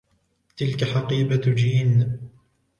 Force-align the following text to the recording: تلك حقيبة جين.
تلك 0.57 0.83
حقيبة 0.83 1.35
جين. 1.53 2.19